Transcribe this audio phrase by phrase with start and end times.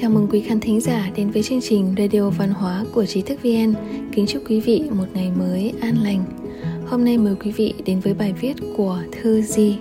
[0.00, 3.22] Chào mừng quý khán thính giả đến với chương trình Radio Văn hóa của Trí
[3.22, 3.74] thức VN.
[4.12, 6.24] Kính chúc quý vị một ngày mới an lành.
[6.86, 9.78] Hôm nay mời quý vị đến với bài viết của Thư Di.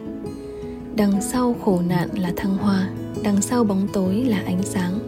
[0.95, 2.89] Đằng sau khổ nạn là thăng hoa,
[3.23, 4.99] đằng sau bóng tối là ánh sáng.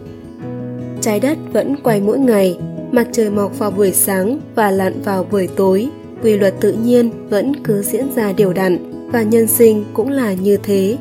[1.00, 2.58] Trái đất vẫn quay mỗi ngày,
[2.92, 5.88] mặt trời mọc vào buổi sáng và lặn vào buổi tối.
[6.22, 8.78] Quy luật tự nhiên vẫn cứ diễn ra đều đặn
[9.12, 10.98] và nhân sinh cũng là như thế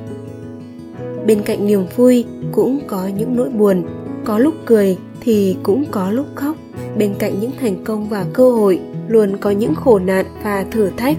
[1.29, 3.83] bên cạnh niềm vui cũng có những nỗi buồn
[4.29, 6.55] có lúc cười thì cũng có lúc khóc.
[6.97, 10.89] Bên cạnh những thành công và cơ hội, luôn có những khổ nạn và thử
[10.97, 11.17] thách.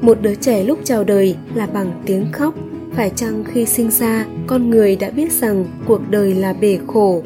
[0.00, 2.54] Một đứa trẻ lúc chào đời là bằng tiếng khóc.
[2.92, 7.22] Phải chăng khi sinh ra, con người đã biết rằng cuộc đời là bể khổ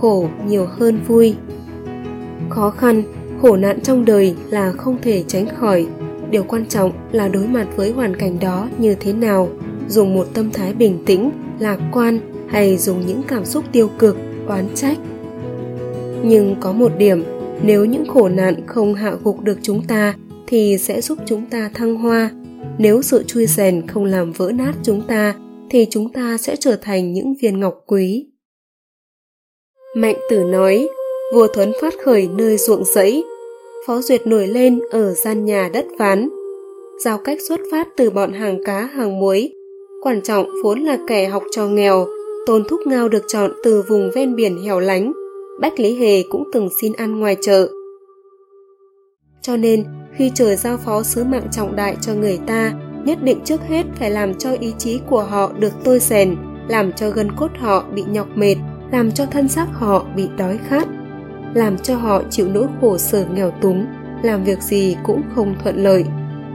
[0.00, 1.34] khổ nhiều hơn vui?
[2.48, 3.02] Khó khăn,
[3.42, 5.86] khổ nạn trong đời là không thể tránh khỏi.
[6.30, 9.48] Điều quan trọng là đối mặt với hoàn cảnh đó như thế nào,
[9.88, 14.16] dùng một tâm thái bình tĩnh, lạc quan hay dùng những cảm xúc tiêu cực
[14.48, 14.98] oán trách.
[16.24, 17.24] Nhưng có một điểm
[17.62, 20.14] nếu những khổ nạn không hạ gục được chúng ta
[20.46, 22.30] thì sẽ giúp chúng ta thăng hoa.
[22.78, 25.34] Nếu sự chui rèn không làm vỡ nát chúng ta
[25.70, 28.26] thì chúng ta sẽ trở thành những viên ngọc quý.
[29.96, 30.88] Mạnh tử nói
[31.34, 33.24] vua thuấn phát khởi nơi ruộng rẫy
[33.86, 36.28] phó duyệt nổi lên ở gian nhà đất ván.
[37.04, 39.52] Giao cách xuất phát từ bọn hàng cá hàng muối
[40.02, 42.06] Quan trọng vốn là kẻ học trò nghèo,
[42.46, 45.12] Tôn Thúc Ngao được chọn từ vùng ven biển hẻo lánh.
[45.60, 47.68] Bách Lý Hề cũng từng xin ăn ngoài chợ.
[49.42, 49.84] Cho nên,
[50.16, 52.72] khi trời giao phó sứ mạng trọng đại cho người ta,
[53.04, 56.36] nhất định trước hết phải làm cho ý chí của họ được tôi rèn,
[56.68, 58.56] làm cho gân cốt họ bị nhọc mệt,
[58.92, 60.88] làm cho thân xác họ bị đói khát,
[61.54, 63.86] làm cho họ chịu nỗi khổ sở nghèo túng,
[64.22, 66.04] làm việc gì cũng không thuận lợi.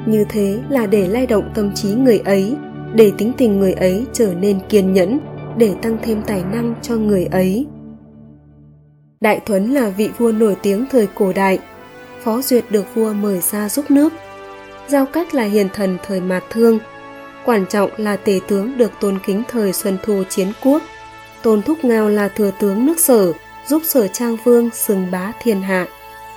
[0.06, 2.56] Như thế là để lay động tâm trí người ấy,
[2.94, 5.20] để tính tình người ấy trở nên kiên nhẫn
[5.58, 7.66] để tăng thêm tài năng cho người ấy.
[9.20, 11.60] Đại thuấn là vị vua nổi tiếng thời cổ đại.
[12.24, 14.14] Phó duyệt được vua mời ra giúp nước.
[14.88, 16.80] Giao cách là hiền thần thời mạt thương.
[17.46, 20.82] Quan trọng là tể tướng được tôn kính thời xuân thu chiến quốc.
[21.44, 23.34] Tôn thúc ngao là thừa tướng nước sở,
[23.68, 25.88] giúp sở trang vương xưng bá thiên hạ.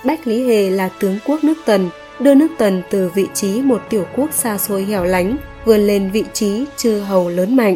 [0.05, 1.89] Bách lý hề là tướng quốc nước tần,
[2.19, 6.11] đưa nước tần từ vị trí một tiểu quốc xa xôi hẻo lánh, vươn lên
[6.11, 7.75] vị trí chư hầu lớn mạnh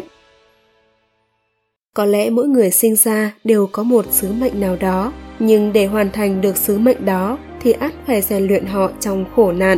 [1.95, 5.85] có lẽ mỗi người sinh ra đều có một sứ mệnh nào đó, nhưng để
[5.85, 9.77] hoàn thành được sứ mệnh đó thì ắt phải rèn luyện họ trong khổ nạn.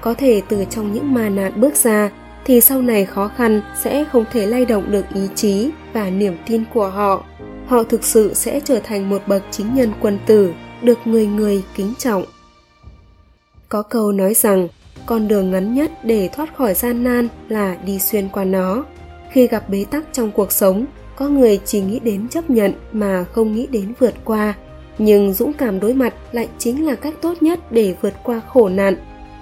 [0.00, 2.10] Có thể từ trong những ma nạn bước ra
[2.44, 6.36] thì sau này khó khăn sẽ không thể lay động được ý chí và niềm
[6.46, 7.24] tin của họ.
[7.66, 10.52] Họ thực sự sẽ trở thành một bậc chính nhân quân tử,
[10.82, 12.24] được người người kính trọng.
[13.68, 14.68] Có câu nói rằng,
[15.06, 18.84] con đường ngắn nhất để thoát khỏi gian nan là đi xuyên qua nó.
[19.32, 20.86] Khi gặp bế tắc trong cuộc sống
[21.18, 24.54] có người chỉ nghĩ đến chấp nhận mà không nghĩ đến vượt qua.
[24.98, 28.68] Nhưng dũng cảm đối mặt lại chính là cách tốt nhất để vượt qua khổ
[28.68, 28.96] nạn.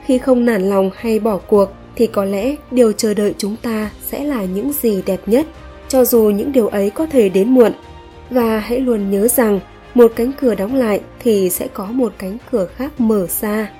[0.04, 3.91] Khi không nản lòng hay bỏ cuộc, thì có lẽ điều chờ đợi chúng ta
[4.06, 5.47] sẽ là những gì đẹp nhất,
[5.88, 7.72] cho dù những điều ấy có thể đến muộn.
[8.31, 9.60] Và hãy luôn nhớ rằng,
[9.94, 13.70] một cánh cửa đóng lại thì sẽ có một cánh cửa khác mở ra.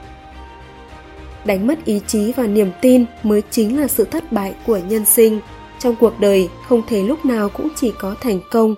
[1.45, 5.05] Đánh mất ý chí và niềm tin mới chính là sự thất bại của nhân
[5.05, 5.41] sinh
[5.79, 8.75] trong cuộc đời, không thể lúc nào cũng chỉ có thành công.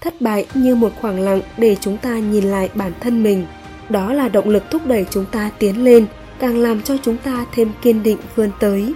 [0.00, 3.46] Thất bại như một khoảng lặng để chúng ta nhìn lại bản thân mình.
[3.88, 6.06] Đó là động lực thúc đẩy chúng ta tiến lên,
[6.38, 8.94] càng làm cho chúng ta thêm kiên định vươn tới.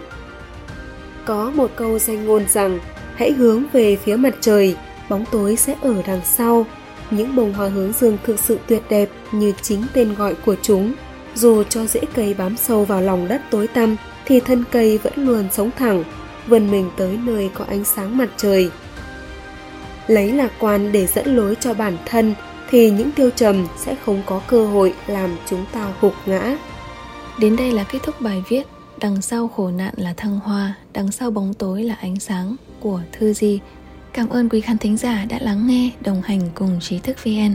[1.24, 2.78] Có một câu danh ngôn rằng,
[3.14, 4.76] hãy hướng về phía mặt trời,
[5.08, 6.66] bóng tối sẽ ở đằng sau.
[7.10, 10.92] Những bông hoa hướng dương thực sự tuyệt đẹp như chính tên gọi của chúng.
[11.34, 15.12] Dù cho rễ cây bám sâu vào lòng đất tối tăm, thì thân cây vẫn
[15.16, 16.04] luôn sống thẳng
[16.50, 18.70] vươn mình tới nơi có ánh sáng mặt trời.
[20.06, 22.34] Lấy lạc quan để dẫn lối cho bản thân
[22.70, 26.56] thì những tiêu trầm sẽ không có cơ hội làm chúng ta hụt ngã.
[27.38, 28.66] Đến đây là kết thúc bài viết
[29.00, 33.00] đằng sau khổ nạn là thăng hoa, đằng sau bóng tối là ánh sáng của
[33.12, 33.60] thư di.
[34.12, 37.54] Cảm ơn quý khán thính giả đã lắng nghe, đồng hành cùng trí thức vn